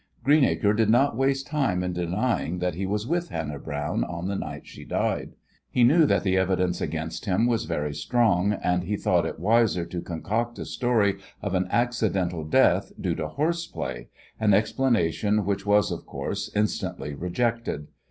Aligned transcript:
Greenacre 0.23 0.73
did 0.73 0.89
not 0.89 1.15
waste 1.15 1.45
time 1.45 1.83
in 1.83 1.93
denying 1.93 2.57
that 2.57 2.73
he 2.73 2.87
was 2.87 3.05
with 3.05 3.29
Hannah 3.29 3.59
Browne 3.59 4.03
on 4.03 4.27
the 4.27 4.35
night 4.35 4.65
she 4.65 4.83
died. 4.83 5.33
He 5.69 5.83
knew 5.83 6.07
that 6.07 6.23
the 6.23 6.37
evidence 6.37 6.81
against 6.81 7.25
him 7.25 7.45
was 7.45 7.65
very 7.65 7.93
strong, 7.93 8.51
and 8.51 8.85
he 8.85 8.95
thought 8.97 9.27
it 9.27 9.37
wiser 9.37 9.85
to 9.85 10.01
concoct 10.01 10.57
a 10.57 10.65
story 10.65 11.19
of 11.43 11.53
an 11.53 11.67
accidental 11.69 12.43
death, 12.43 12.91
due 12.99 13.13
to 13.13 13.27
horseplay 13.27 14.07
an 14.39 14.55
explanation, 14.55 15.45
which 15.45 15.67
was, 15.67 15.91
of 15.91 16.07
course, 16.07 16.49
instantly 16.55 17.13
rejected. 17.13 17.85